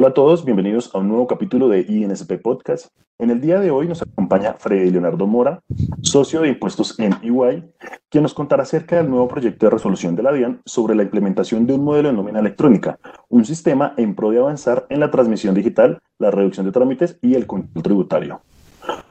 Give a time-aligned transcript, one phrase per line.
[0.00, 2.86] Hola a todos, bienvenidos a un nuevo capítulo de INSP Podcast.
[3.18, 5.60] En el día de hoy nos acompaña Freddy Leonardo Mora,
[6.00, 7.70] socio de impuestos en EY,
[8.08, 11.66] quien nos contará acerca del nuevo proyecto de resolución de la DIAN sobre la implementación
[11.66, 15.54] de un modelo de nómina electrónica, un sistema en pro de avanzar en la transmisión
[15.54, 18.40] digital, la reducción de trámites y el control tributario.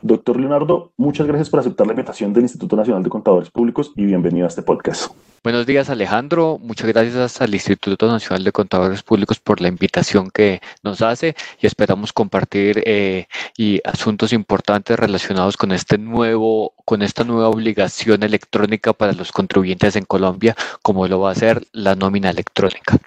[0.01, 4.05] Doctor Leonardo, muchas gracias por aceptar la invitación del Instituto Nacional de Contadores Públicos y
[4.05, 5.12] bienvenido a este podcast.
[5.43, 10.62] Buenos días Alejandro, muchas gracias al Instituto Nacional de Contadores Públicos por la invitación que
[10.84, 17.23] nos hace y esperamos compartir eh, y asuntos importantes relacionados con este nuevo, con esta
[17.23, 22.29] nueva obligación electrónica para los contribuyentes en Colombia, como lo va a ser la nómina
[22.29, 22.98] electrónica.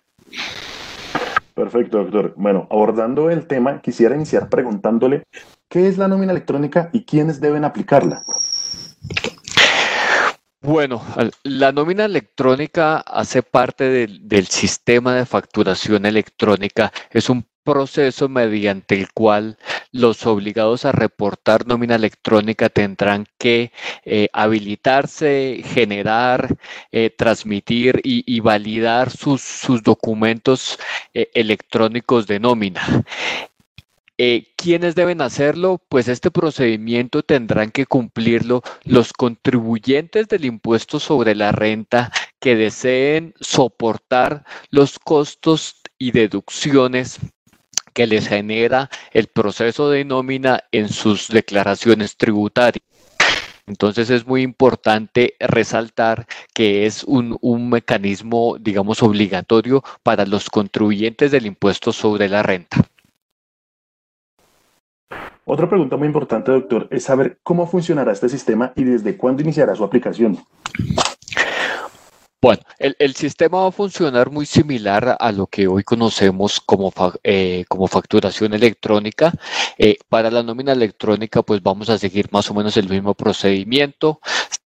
[1.54, 2.32] Perfecto, doctor.
[2.36, 5.24] Bueno, abordando el tema, quisiera iniciar preguntándole
[5.72, 8.22] ¿Qué es la nómina electrónica y quiénes deben aplicarla?
[10.64, 11.04] Bueno,
[11.42, 16.92] la nómina electrónica hace parte del, sistema de facturación electrónica.
[17.10, 19.58] Es un proceso mediante el cual
[19.90, 23.72] los obligados a reportar nómina electrónica tendrán que
[24.04, 26.56] eh, habilitarse, generar,
[26.92, 30.78] eh, transmitir y, validar sus, documentos
[31.12, 33.04] eh, electrónicos de nómina.
[34.24, 35.82] Eh, ¿Quiénes deben hacerlo?
[35.88, 43.34] Pues este procedimiento tendrán que cumplirlo los contribuyentes del impuesto sobre la renta que deseen
[43.40, 47.18] soportar los costos y deducciones
[47.94, 52.84] que les genera el proceso de nómina en sus declaraciones tributarias.
[53.66, 61.32] Entonces es muy importante resaltar que es un, un, mecanismo, digamos, obligatorio para los contribuyentes
[61.32, 62.91] del impuesto sobre la renta.
[65.44, 69.74] Otra pregunta muy importante, doctor, es saber cómo funcionará este sistema y desde cuándo iniciará
[69.74, 70.38] su aplicación.
[72.40, 76.92] Bueno, el, sistema va a funcionar muy similar a lo que hoy conocemos como,
[77.22, 79.32] eh, como facturación electrónica.
[79.78, 84.20] Eh, para la nómina electrónica, pues vamos a seguir más o menos el mismo procedimiento.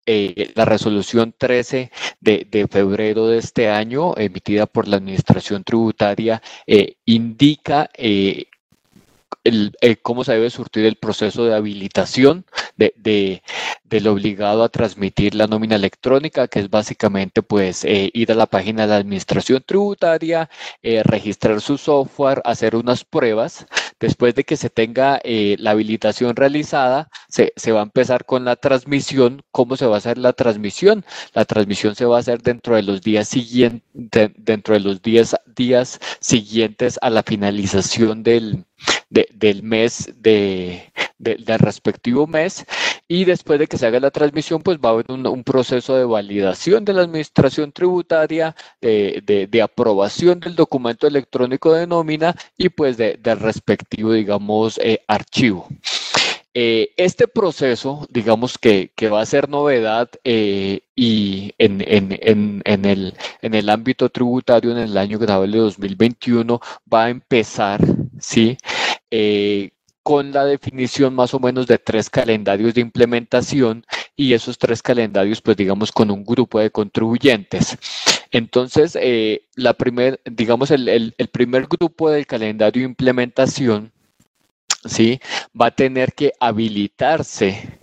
[0.06, 1.92] Eh, la resolución 13
[2.22, 6.42] de, de, febrero de este año, emitida por la Administración Tributaria,
[7.04, 7.90] indica
[10.02, 12.46] cómo se debe surtir el proceso de habilitación
[12.78, 13.42] de,
[13.84, 18.48] del obligado a transmitir la nómina electrónica, que es básicamente pues eh, ir a la
[18.48, 20.50] página de la administración tributaria,
[20.82, 23.66] eh, registrar su software, hacer unas pruebas.
[24.00, 28.44] Después de que se tenga eh, la habilitación realizada, se, se, va a empezar con
[28.44, 29.42] la transmisión.
[29.52, 31.06] ¿Cómo se va a hacer la transmisión?
[31.34, 35.36] La transmisión se va a hacer dentro de los días siguientes, dentro de los 10
[35.56, 38.66] días siguientes a la finalización del,
[39.34, 42.66] del mes de, del respectivo mes
[43.08, 46.06] y después de que se haga la transmisión pues va a haber un, proceso de
[46.06, 53.40] validación de la administración tributaria, de, aprobación del documento electrónico de nómina y pues del
[53.40, 55.68] respectivo digamos eh, archivo.
[56.58, 62.62] Eh, este proceso, digamos que, que, va a ser novedad eh, y en, en, en,
[62.64, 66.62] en, el, en el ámbito tributario en el año grave de 2021
[66.92, 67.82] va a empezar,
[68.20, 68.58] ¿sí?
[69.12, 69.72] Eh,
[70.06, 73.84] con la definición más o menos de tres calendarios de implementación
[74.16, 77.76] y esos tres calendarios, pues digamos, con un grupo de contribuyentes.
[78.30, 83.92] Entonces, eh, la primer, digamos, el, el, primer grupo del calendario de implementación,
[84.86, 85.20] ¿sí?
[85.60, 87.80] Va a tener que habilitarse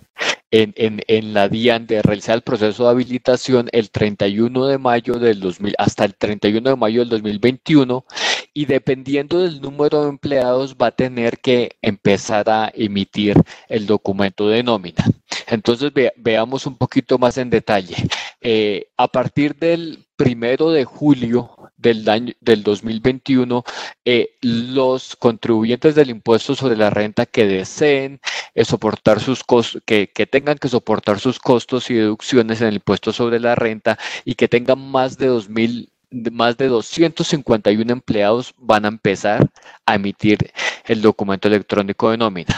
[0.52, 5.74] en, la DIAN de realizar el proceso de habilitación el 31 de mayo del 2000
[5.78, 8.04] hasta el 31 de mayo del 2021
[8.52, 13.36] y dependiendo del número de empleados va a tener que empezar a emitir
[13.68, 15.04] el documento de nómina.
[15.46, 17.96] Entonces veamos un poquito más en detalle.
[18.40, 23.65] Eh, a partir del primero de julio del, año, del 2021,
[24.05, 28.20] eh, los contribuyentes del impuesto sobre la renta que deseen
[28.55, 32.75] eh, soportar sus costos, que, que, tengan que soportar sus costos y deducciones en el
[32.75, 35.88] impuesto sobre la renta y que tengan más de 2000
[36.31, 39.49] más de 251 empleados van a empezar
[39.87, 40.52] a emitir
[40.85, 42.55] el documento electrónico de nómina.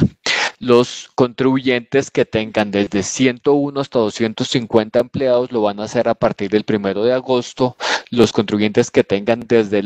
[0.64, 6.48] Los contribuyentes que tengan desde 101 hasta 250 empleados lo van a hacer a partir
[6.48, 7.76] del primero de agosto.
[8.08, 9.82] Los contribuyentes que tengan desde,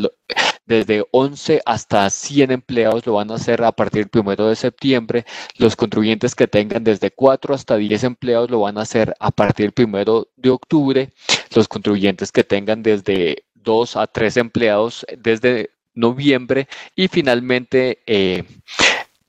[0.67, 5.25] desde 11 hasta 100 empleados lo van a hacer a partir del primero de septiembre.
[5.57, 9.67] Los contribuyentes que tengan desde 4 hasta 10 empleados lo van a hacer a partir
[9.67, 11.11] del primero de octubre.
[11.57, 18.45] Los contribuyentes que tengan desde 2 a 3 empleados desde noviembre y finalmente eh,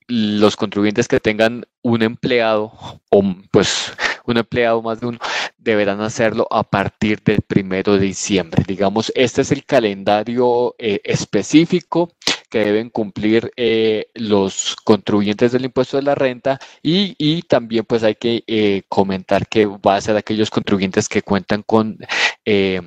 [0.09, 2.73] los contribuyentes que tengan un empleado
[3.09, 3.93] o pues
[4.25, 5.19] un empleado más de uno
[5.57, 8.63] deberán hacerlo a partir del primero de diciembre.
[8.67, 12.11] Digamos, este es el calendario eh, específico
[12.49, 18.03] que deben cumplir eh, los contribuyentes del impuesto de la renta y, y también pues
[18.03, 21.97] hay que eh, comentar que va a ser aquellos contribuyentes que cuentan con
[22.45, 22.81] eh,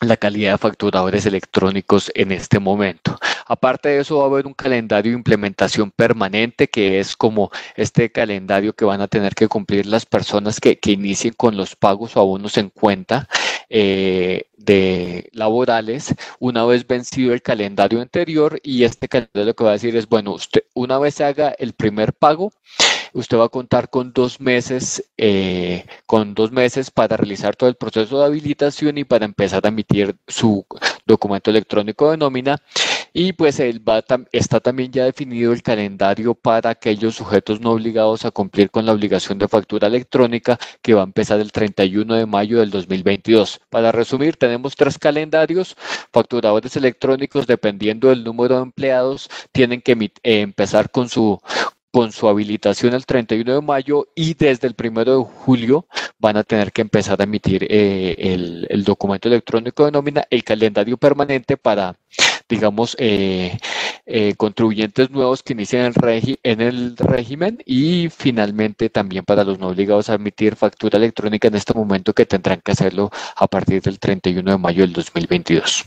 [0.00, 3.18] la calidad de facturadores electrónicos en este momento.
[3.46, 8.10] Aparte de eso, va a haber un calendario de implementación permanente, que es como este
[8.10, 12.16] calendario que van a tener que cumplir las personas que, que inicien con los pagos
[12.16, 13.28] o abonos en cuenta
[13.70, 19.70] eh, de laborales una vez vencido el calendario anterior y este calendario lo que va
[19.70, 22.52] a decir es, bueno, usted una vez haga el primer pago,
[23.12, 27.76] usted va a contar con dos meses, eh, con dos meses para realizar todo el
[27.76, 30.64] proceso de habilitación y para empezar a emitir su
[31.06, 32.60] documento electrónico de nómina.
[33.16, 34.02] Y pues él va
[34.32, 38.92] está también ya definido el calendario para aquellos sujetos no obligados a cumplir con la
[38.92, 43.60] obligación de factura electrónica que va a empezar el 31 de mayo del 2022.
[43.70, 45.76] Para resumir, tenemos tres calendarios.
[46.12, 51.40] Facturadores electrónicos, dependiendo del número de empleados, tienen que eh, empezar con su
[51.92, 55.86] con su habilitación el 31 de mayo y desde el 1 de julio
[56.18, 60.42] van a tener que empezar a emitir eh, el, el, documento electrónico de nómina, el
[60.42, 61.94] calendario permanente para,
[62.54, 63.58] digamos, eh,
[64.06, 65.92] eh, contribuyentes nuevos que inician
[66.42, 71.56] en el régimen y finalmente también para los no obligados a emitir factura electrónica en
[71.56, 75.84] este momento que tendrán que hacerlo a partir del 31 de mayo del 2022.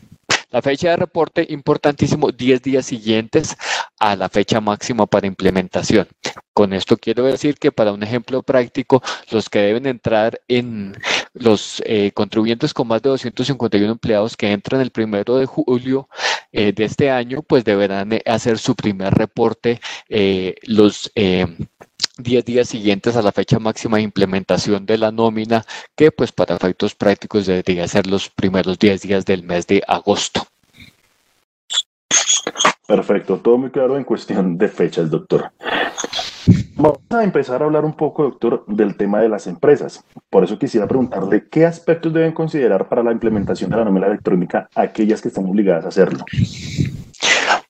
[0.51, 3.55] La fecha de reporte, importantísimo, 10 días siguientes
[3.99, 6.07] a la fecha máxima para implementación.
[6.57, 10.95] Con esto quiero decir que para un ejemplo práctico, los que deben entrar en
[11.35, 16.09] los eh, contribuyentes con más de 251 empleados que entran el primero de julio
[16.51, 19.79] eh, de este año, pues deberán eh, hacer su primer reporte
[20.63, 25.63] los 10 días siguientes a la fecha máxima de implementación de la nómina,
[25.95, 30.47] que pues para efectos prácticos debería ser los primeros 10 días del mes de agosto.
[32.87, 35.51] Perfecto, todo muy claro en cuestión de fechas, doctor.
[36.79, 40.05] Vamos a empezar a hablar un poco, doctor, del tema de las empresas.
[40.29, 44.69] Por eso quisiera preguntarle qué aspectos deben considerar para la implementación de la nómina electrónica
[44.75, 46.23] aquellas que están obligadas a hacerlo.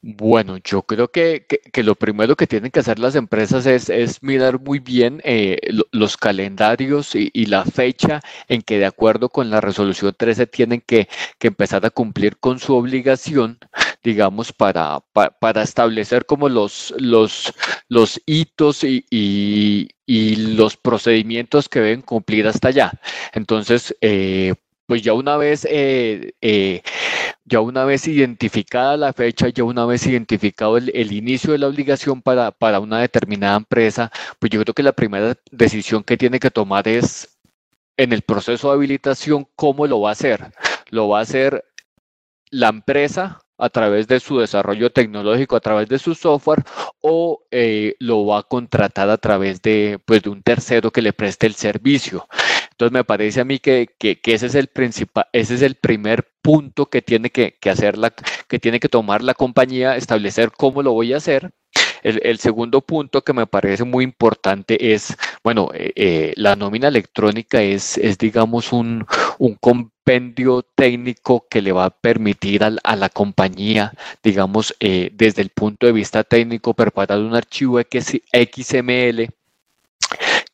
[0.01, 1.45] Bueno, yo creo que,
[1.75, 5.57] lo primero que tienen que hacer las empresas es, mirar muy bien eh,
[5.92, 11.07] los calendarios y, la fecha en que de acuerdo con la resolución 13 tienen que,
[11.42, 13.57] empezar a cumplir con su obligación,
[14.07, 17.54] digamos, para, para, establecer como los, los,
[17.89, 22.94] los hitos y, y, los procedimientos que deben cumplir hasta allá.
[23.33, 24.56] Entonces, eh,
[24.86, 26.83] pues ya una vez, eh, eh,
[27.44, 32.21] ya una vez identificada la fecha, ya una vez identificado el, inicio de la obligación
[32.21, 34.09] para, para, una determinada empresa,
[34.39, 37.38] pues yo creo que la primera decisión que tiene que tomar es
[37.98, 40.54] en el proceso de habilitación, ¿cómo lo va a hacer?
[40.92, 41.65] ¿Lo va a hacer
[42.51, 46.63] la empresa a través de su desarrollo tecnológico, a través de su software,
[47.01, 51.13] o eh, lo va a contratar a través de, pues, de un tercero que le
[51.13, 52.27] preste el servicio.
[52.71, 56.88] Entonces me parece a mí que, ese es el principal, ese es el primer punto
[56.92, 58.12] que tiene que, hacer la,
[58.48, 61.51] que tiene que tomar la compañía, establecer cómo lo voy a hacer.
[62.04, 67.61] El, segundo punto que me parece muy importante es, bueno, eh, eh, la nómina electrónica
[67.61, 69.06] es, es digamos, un,
[69.40, 69.56] un
[70.76, 75.92] técnico que le va a permitir a, la compañía, digamos, eh, desde el punto de
[75.92, 79.30] vista técnico, preparar un archivo XML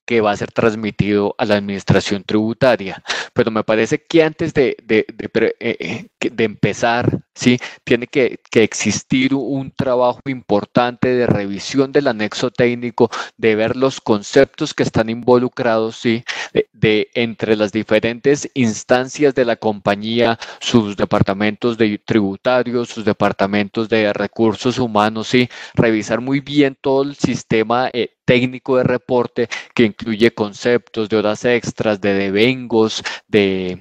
[0.06, 3.04] que va a ser transmitido a la administración tributaria.
[3.34, 7.60] Pero me parece que antes de, de, de, eh, empezar, ¿sí?
[7.84, 14.74] tiene que, existir un trabajo importante de revisión del anexo técnico, de ver los conceptos
[14.74, 16.24] que están involucrados ¿sí?
[16.72, 24.14] de, entre las diferentes instancias de la compañía, sus departamentos de tributarios, sus departamentos de
[24.14, 25.50] recursos humanos, ¿sí?
[25.74, 31.44] revisar muy bien todo el sistema eh, técnico de reporte que incluye conceptos de horas
[31.46, 33.78] extras, de devengos, de,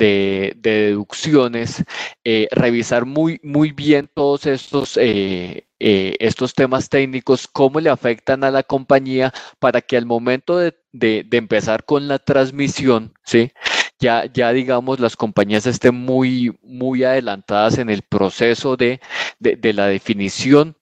[0.00, 1.84] de, deducciones,
[2.24, 8.42] eh, revisar muy, muy bien todos estos, eh, eh, estos temas técnicos, cómo le afectan
[8.42, 13.52] a la compañía para que al momento de, de, empezar con la transmisión, ¿sí?
[14.00, 19.00] Ya, ya, digamos, las compañías estén muy, muy adelantadas en el proceso de,
[19.38, 20.76] de la definición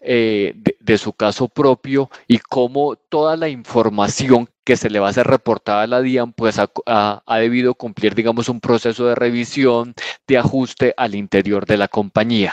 [0.00, 5.10] eh, de, su caso propio y cómo toda la información que se le va a
[5.10, 9.94] hacer reportada a la DIAN, pues ha, debido cumplir, digamos, un proceso de revisión,
[10.26, 12.52] de ajuste al interior de la compañía.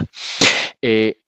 [0.82, 1.22] Eh,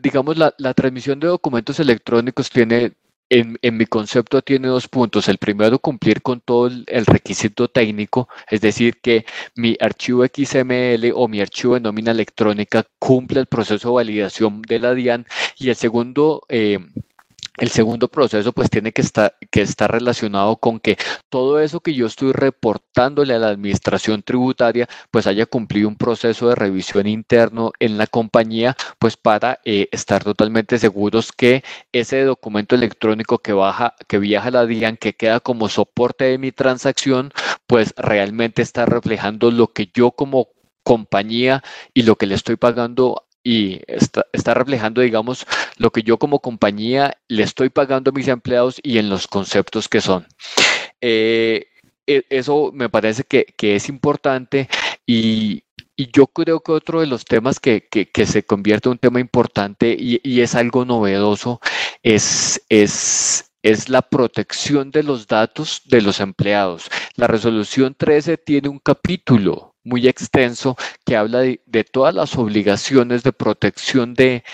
[0.00, 2.92] digamos, la, transmisión de documentos electrónicos tiene
[3.32, 5.28] en, mi concepto tiene dos puntos.
[5.28, 9.24] El primero, cumplir con todo el, requisito técnico, es decir, que
[9.54, 14.78] mi archivo XML o mi archivo de nómina electrónica cumple el proceso de validación de
[14.78, 15.26] la DIAN.
[15.56, 16.78] Y el segundo, eh,
[17.58, 20.96] el segundo proceso pues tiene que estar, que estar relacionado con que
[21.28, 26.48] todo eso que yo estoy reportándole a la administración tributaria pues haya cumplido un proceso
[26.48, 32.74] de revisión interno en la compañía pues para eh, estar totalmente seguros que ese documento
[32.74, 37.32] electrónico que, baja, que viaja a la DIAN, que queda como soporte de mi transacción,
[37.66, 40.48] pues realmente está reflejando lo que yo como
[40.82, 41.62] compañía
[41.94, 45.46] y lo que le estoy pagando y está, está, reflejando, digamos,
[45.76, 49.88] lo que yo como compañía le estoy pagando a mis empleados y en los conceptos
[49.88, 50.26] que son.
[51.00, 51.66] Eh,
[52.06, 54.68] e, eso me parece que, que es importante
[55.06, 55.64] y,
[55.96, 59.20] y, yo creo que otro de los temas que, que, se convierte en un tema
[59.20, 61.60] importante y, y es algo novedoso
[62.02, 66.90] es, es es la protección de los datos de los empleados.
[67.14, 73.32] La resolución 13 tiene un capítulo muy extenso que habla de, todas las obligaciones de
[73.32, 74.44] protección de,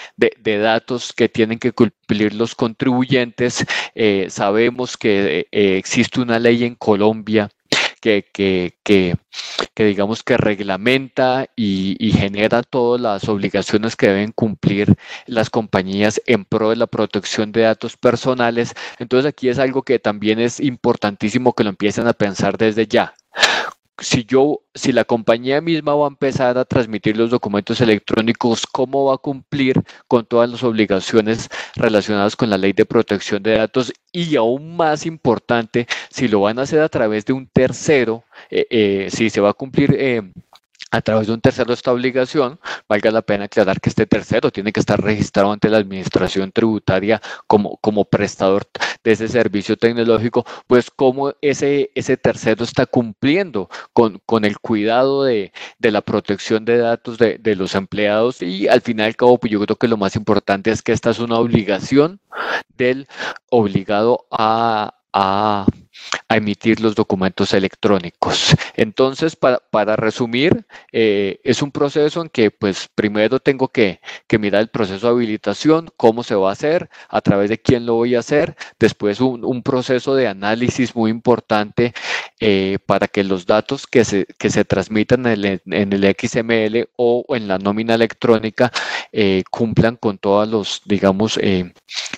[0.45, 3.65] datos que tienen que cumplir los contribuyentes.
[3.95, 7.51] Eh, sabemos que eh, existe una ley en Colombia
[8.01, 9.17] que, que,
[9.77, 16.45] digamos que reglamenta y, y, genera todas las obligaciones que deben cumplir las compañías en
[16.45, 18.75] pro de la protección de datos personales.
[18.99, 23.15] Entonces aquí es algo que también es importantísimo que lo empiecen a pensar desde ya
[24.01, 29.07] si yo, si la compañía misma va a empezar a transmitir los documentos electrónicos, ¿cómo
[29.07, 33.93] va a cumplir con todas las obligaciones relacionadas con la ley de protección de datos?
[34.13, 38.67] Y aún más importante, si lo van a hacer a través de un tercero, eh,
[38.71, 40.23] eh, si se va a cumplir eh,
[40.91, 44.73] a través de un tercero esta obligación, valga la pena aclarar que este tercero tiene
[44.73, 48.67] que estar registrado ante la administración tributaria como, como prestador
[49.05, 55.25] de ese servicio tecnológico, pues cómo ese, ese tercero está cumpliendo con, con el cuidado
[55.25, 58.43] de, de, la protección de datos de, de, los empleados.
[58.43, 60.93] Y al final y al cabo, pues yo creo que lo más importante es que
[60.93, 62.21] esta es una obligación
[62.77, 63.07] del
[63.51, 65.67] obligado a, a
[66.29, 68.55] a emitir los documentos electrónicos.
[68.77, 74.39] Entonces, para, para resumir, eh, es un proceso en que, pues, primero tengo que, que,
[74.39, 77.95] mirar el proceso de habilitación, cómo se va a hacer, a través de quién lo
[77.95, 81.93] voy a hacer, después un, un proceso de análisis muy importante
[82.41, 86.89] eh, para que los datos que se, que se transmitan en el, en el XML
[86.97, 88.71] o en la nómina electrónica
[89.13, 91.39] eh, cumplan con todos los, digamos,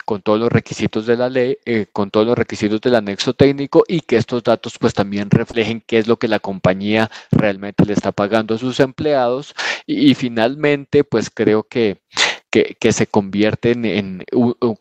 [0.05, 1.57] con todos los requisitos de la ley,
[1.93, 5.99] con todos los requisitos del anexo técnico y que estos datos pues también reflejen qué
[5.99, 9.55] es lo que la compañía realmente le está pagando a sus empleados
[9.87, 11.99] y, finalmente pues creo que
[12.51, 14.25] que, se convierte en,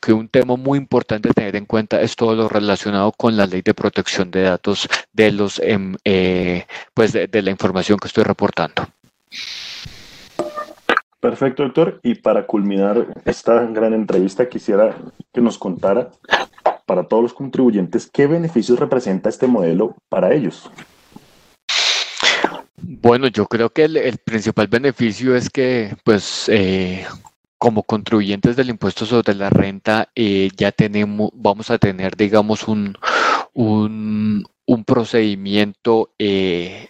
[0.01, 3.61] que un tema muy importante tener en cuenta es todo lo relacionado con la ley
[3.61, 8.87] de protección de datos de los em, eh, pues de, la información que estoy reportando.
[11.19, 11.99] Perfecto, doctor.
[12.03, 14.95] Y para culminar esta gran entrevista, quisiera
[15.33, 16.11] que nos contara
[16.85, 20.71] para todos los contribuyentes, ¿qué beneficios representa este modelo para ellos?
[22.81, 27.05] Bueno, yo creo que el, principal beneficio es que, pues, eh,
[27.59, 32.97] como contribuyentes del impuesto sobre la renta, eh, ya tenemos, vamos a tener, digamos, un,
[33.53, 34.45] un,
[34.85, 36.89] procedimiento eh,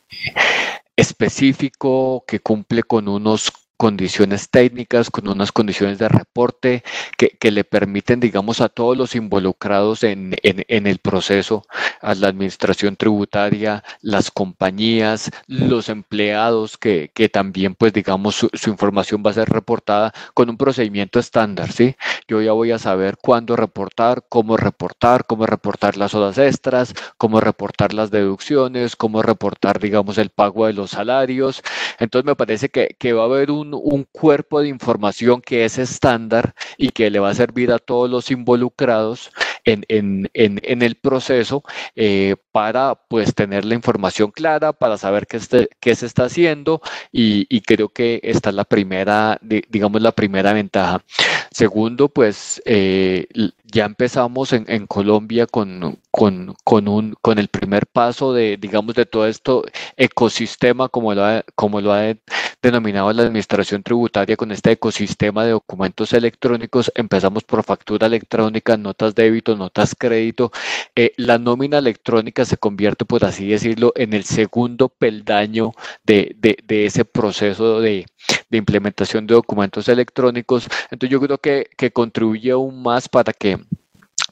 [0.95, 6.83] específico que cumple con unos condiciones técnicas, con unas condiciones de reporte
[7.17, 11.63] que, que le permiten, digamos, a todos los involucrados en, en, el proceso,
[12.01, 18.69] a la administración tributaria, las compañías, los empleados, que, que también, pues, digamos, su, su,
[18.69, 21.95] información va a ser reportada con un procedimiento estándar, ¿sí?
[22.27, 27.39] Yo ya voy a saber cuándo reportar, cómo reportar, cómo reportar las horas extras, cómo
[27.39, 31.63] reportar las deducciones, cómo reportar, digamos, el pago de los salarios.
[31.97, 35.77] Entonces, me parece que, que va a haber un un, cuerpo de información que es
[35.77, 39.31] estándar y que le va a servir a todos los involucrados
[39.63, 41.63] en, en, en, el proceso
[41.95, 46.81] eh, para pues tener la información clara, para saber qué, este, qué se está haciendo
[47.11, 51.03] y, y, creo que esta es la primera, digamos, la primera ventaja.
[51.51, 53.27] Segundo, pues eh,
[53.65, 59.05] ya empezamos en, Colombia con, con, con, un, con el primer paso de, digamos, de
[59.05, 59.63] todo esto
[59.97, 62.13] ecosistema, como lo ha, como lo ha
[62.61, 66.91] denominado la administración tributaria, con este ecosistema de documentos electrónicos.
[66.95, 70.51] Empezamos por factura electrónica, notas débito, notas crédito.
[70.95, 75.71] Eh, la nómina electrónica se convierte, por así decirlo, en el segundo peldaño
[76.03, 76.35] de,
[76.67, 78.05] ese proceso de,
[78.51, 80.67] implementación de documentos electrónicos.
[80.91, 83.57] Entonces yo creo que, contribuye aún más para que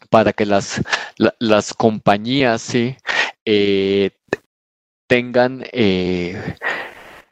[0.10, 0.82] para que las,
[1.40, 2.74] las compañías.
[3.50, 4.12] Eh,
[5.08, 5.64] tengan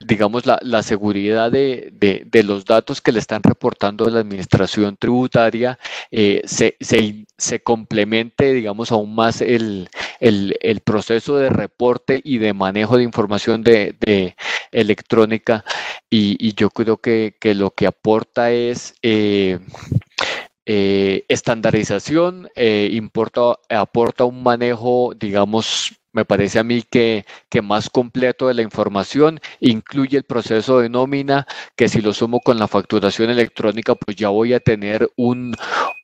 [0.05, 5.79] digamos, la, la seguridad de, de, los datos que le están reportando la administración tributaria
[6.11, 12.53] eh, se, se, complemente, digamos, aún más el, el, el, proceso de reporte y de
[12.53, 14.35] manejo de información de, de
[14.71, 15.65] electrónica.
[16.09, 18.93] Y, yo creo que, que, lo que aporta es...
[19.01, 19.59] Eh,
[20.67, 28.47] eh, estandarización, importa, aporta un manejo, digamos, me parece a mí que, que, más completo
[28.47, 31.45] de la información incluye el proceso de nómina,
[31.75, 35.55] que si lo sumo con la facturación electrónica, pues ya voy a tener un,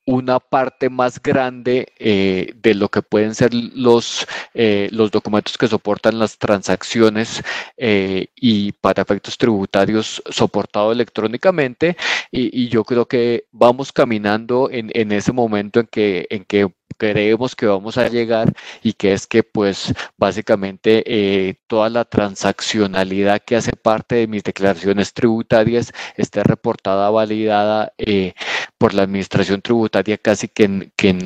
[0.05, 5.67] una parte más grande eh, de lo que pueden ser los, eh, los documentos que
[5.67, 7.41] soportan las transacciones
[7.77, 11.95] eh, y para efectos tributarios soportado electrónicamente.
[12.31, 16.67] Y, y, yo creo que vamos caminando en, en ese momento en que, en que
[17.01, 18.53] creemos que vamos a llegar
[18.83, 24.43] y que es que pues básicamente eh, toda la transaccionalidad que hace parte de mis
[24.43, 28.33] declaraciones tributarias esté reportada, validada eh,
[28.77, 31.17] por la administración tributaria casi que, que,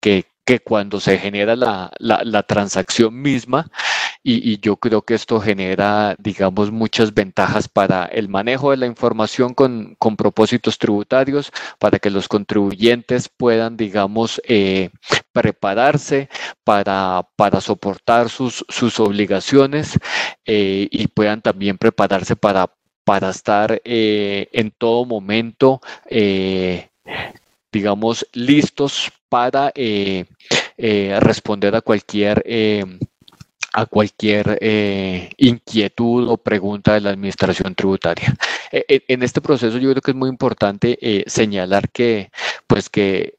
[0.00, 3.70] que, que cuando se genera la, la, la transacción misma
[4.24, 9.52] y, yo creo que esto genera, digamos, muchas ventajas para el manejo de la información
[9.54, 14.90] con, con propósitos tributarios, para que los contribuyentes puedan, digamos, eh,
[15.32, 16.30] prepararse
[16.64, 19.98] para, para soportar sus, sus obligaciones
[20.46, 22.72] eh, y puedan también prepararse para,
[23.04, 26.88] para estar eh, en todo momento eh,
[27.74, 30.26] digamos, listos para eh,
[30.76, 32.42] eh, responder a cualquier,
[33.74, 34.58] a cualquier
[35.36, 38.34] inquietud o pregunta de la administración tributaria.
[38.70, 42.30] en este proceso yo creo que es muy importante señalar que,
[42.66, 43.34] pues que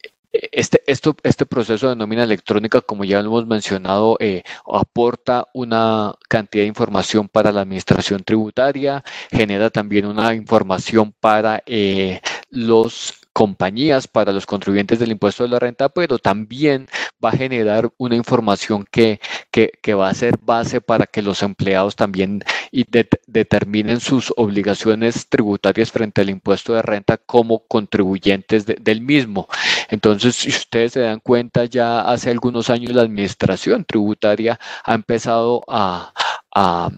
[0.51, 6.13] este, esto, este proceso de nómina electrónica, como ya lo hemos mencionado, eh, aporta una
[6.27, 14.07] cantidad de información para la administración tributaria, genera también una información para eh, los compañías
[14.07, 16.87] para los contribuyentes del impuesto de la renta, pero también
[17.23, 19.19] va a generar una información que,
[19.51, 25.91] que, va a ser base para que los empleados también de, determinen sus obligaciones tributarias
[25.91, 29.47] frente al impuesto de renta como contribuyentes de, del mismo.
[29.89, 35.63] Entonces, si ustedes se dan cuenta, ya hace algunos años la administración tributaria ha empezado
[35.67, 36.13] a,
[36.53, 36.89] a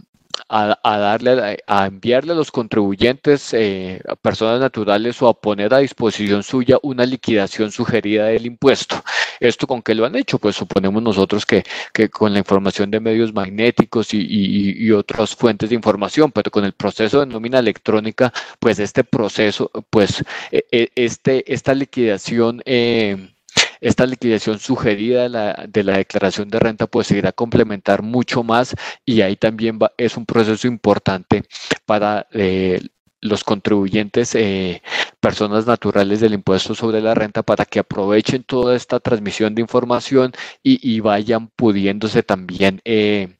[0.49, 5.79] a, darle, a enviarle a los contribuyentes, eh, a personas naturales o a poner a
[5.79, 9.03] disposición suya una liquidación sugerida del impuesto.
[9.39, 10.39] ¿Esto con qué lo han hecho?
[10.39, 15.35] Pues suponemos nosotros que, que con la información de medios magnéticos y, y, y, otras
[15.35, 20.65] fuentes de información, pero con el proceso de nómina electrónica, pues este proceso, pues e,
[20.71, 22.61] e, este, esta liquidación...
[22.65, 23.33] Eh,
[23.81, 28.43] esta liquidación sugerida de la, de la, declaración de renta pues irá a complementar mucho
[28.43, 31.43] más y ahí también es un proceso importante
[31.85, 32.79] para eh,
[33.21, 34.81] los contribuyentes, eh,
[35.19, 40.31] personas naturales del impuesto sobre la renta, para que aprovechen toda esta transmisión de información
[40.63, 43.37] y, y vayan pudiéndose también eh,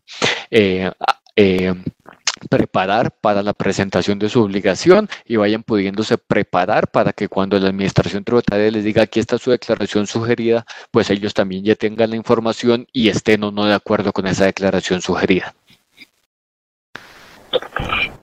[0.52, 0.92] eh,
[1.38, 1.74] eh
[2.50, 7.70] preparar para la presentación de su obligación y vayan pudiéndose preparar para que cuando la
[7.70, 12.16] administración tributaria les diga aquí está su declaración sugerida, pues ellos también ya tengan la
[12.16, 15.56] información y estén o no de acuerdo con esa declaración sugerida.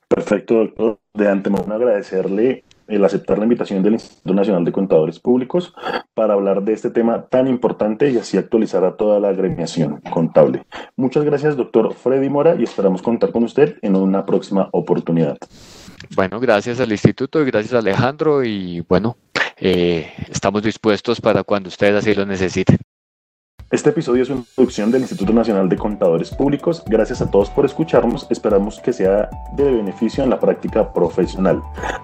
[0.09, 0.99] Perfecto, doctor.
[1.15, 5.75] De antemano agradecerle el aceptar la invitación del Instituto Nacional de Contadores Públicos
[6.15, 10.65] para hablar de este tema tan importante y así actualizar a toda la agremiación contable.
[10.97, 15.39] Muchas gracias, doctor Freddy Mora, y esperamos contar con usted en una próxima oportunidad.
[16.15, 19.17] Bueno, gracias al instituto y gracias a Alejandro y bueno,
[19.57, 22.79] eh, estamos dispuestos para cuando ustedes así lo necesiten.
[23.75, 26.85] Este episodio es una producción del Instituto Nacional de Contadores Públicos.
[26.87, 28.25] Gracias a todos por escucharnos.
[28.31, 31.61] Esperamos que sea de beneficio en la práctica profesional.